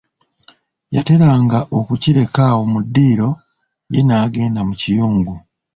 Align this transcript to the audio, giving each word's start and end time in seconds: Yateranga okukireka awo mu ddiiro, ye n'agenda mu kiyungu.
Yateranga 0.95 1.59
okukireka 1.77 2.41
awo 2.51 2.63
mu 2.71 2.79
ddiiro, 2.85 3.29
ye 3.93 4.01
n'agenda 4.05 4.59
mu 4.67 4.73
kiyungu. 4.81 5.33